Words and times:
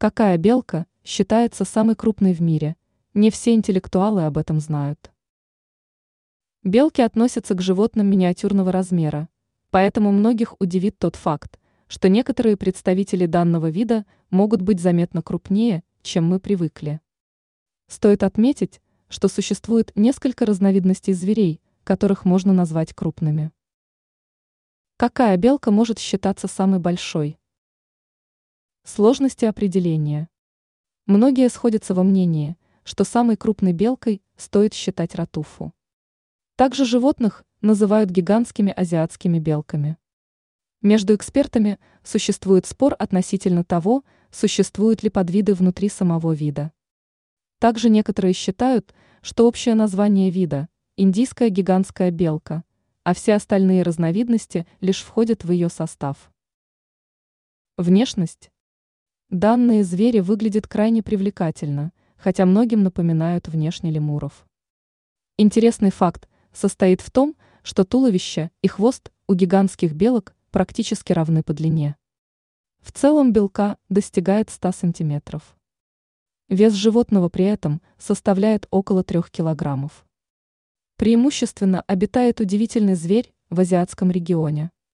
Какая 0.00 0.38
белка 0.38 0.86
считается 1.04 1.66
самой 1.66 1.94
крупной 1.94 2.32
в 2.32 2.40
мире? 2.40 2.76
Не 3.12 3.30
все 3.30 3.52
интеллектуалы 3.52 4.24
об 4.24 4.38
этом 4.38 4.58
знают. 4.58 5.12
Белки 6.64 7.02
относятся 7.02 7.52
к 7.52 7.60
животным 7.60 8.06
миниатюрного 8.06 8.72
размера, 8.72 9.28
поэтому 9.68 10.10
многих 10.10 10.58
удивит 10.58 10.98
тот 10.98 11.16
факт, 11.16 11.60
что 11.86 12.08
некоторые 12.08 12.56
представители 12.56 13.26
данного 13.26 13.68
вида 13.68 14.06
могут 14.30 14.62
быть 14.62 14.80
заметно 14.80 15.20
крупнее, 15.20 15.84
чем 16.00 16.24
мы 16.24 16.40
привыкли. 16.40 17.02
Стоит 17.86 18.22
отметить, 18.22 18.80
что 19.10 19.28
существует 19.28 19.92
несколько 19.96 20.46
разновидностей 20.46 21.12
зверей, 21.12 21.60
которых 21.84 22.24
можно 22.24 22.54
назвать 22.54 22.94
крупными. 22.94 23.52
Какая 24.96 25.36
белка 25.36 25.70
может 25.70 25.98
считаться 25.98 26.48
самой 26.48 26.80
большой? 26.80 27.39
Сложности 28.92 29.44
определения. 29.44 30.28
Многие 31.06 31.48
сходятся 31.48 31.94
во 31.94 32.02
мнении, 32.02 32.56
что 32.82 33.04
самой 33.04 33.36
крупной 33.36 33.72
белкой 33.72 34.20
стоит 34.36 34.74
считать 34.74 35.14
ратуфу. 35.14 35.72
Также 36.56 36.84
животных 36.84 37.44
называют 37.60 38.10
гигантскими 38.10 38.72
азиатскими 38.72 39.38
белками. 39.38 39.96
Между 40.82 41.14
экспертами 41.14 41.78
существует 42.02 42.66
спор 42.66 42.96
относительно 42.98 43.62
того, 43.62 44.02
существуют 44.32 45.04
ли 45.04 45.08
подвиды 45.08 45.54
внутри 45.54 45.88
самого 45.88 46.32
вида. 46.32 46.72
Также 47.60 47.90
некоторые 47.90 48.32
считают, 48.32 48.92
что 49.22 49.46
общее 49.46 49.76
название 49.76 50.30
вида– 50.30 50.68
индийская 50.96 51.48
гигантская 51.50 52.10
белка, 52.10 52.64
а 53.04 53.14
все 53.14 53.34
остальные 53.34 53.84
разновидности 53.84 54.66
лишь 54.80 55.02
входят 55.02 55.44
в 55.44 55.52
ее 55.52 55.68
состав. 55.68 56.32
Внешность. 57.76 58.50
Данные 59.30 59.84
звери 59.84 60.18
выглядят 60.18 60.66
крайне 60.66 61.04
привлекательно, 61.04 61.92
хотя 62.16 62.46
многим 62.46 62.82
напоминают 62.82 63.46
внешне 63.46 63.92
лемуров. 63.92 64.44
Интересный 65.38 65.92
факт 65.92 66.28
состоит 66.52 67.00
в 67.00 67.12
том, 67.12 67.36
что 67.62 67.84
туловище 67.84 68.50
и 68.60 68.66
хвост 68.66 69.12
у 69.28 69.34
гигантских 69.34 69.92
белок 69.92 70.34
практически 70.50 71.12
равны 71.12 71.44
по 71.44 71.52
длине. 71.52 71.94
В 72.80 72.90
целом 72.90 73.32
белка 73.32 73.78
достигает 73.88 74.50
100 74.50 74.72
сантиметров. 74.72 75.56
Вес 76.48 76.72
животного 76.72 77.28
при 77.28 77.44
этом 77.44 77.82
составляет 77.98 78.66
около 78.72 79.04
3 79.04 79.22
килограммов. 79.30 80.04
Преимущественно 80.96 81.82
обитает 81.82 82.40
удивительный 82.40 82.96
зверь 82.96 83.32
в 83.48 83.60
азиатском 83.60 84.10
регионе. 84.10 84.72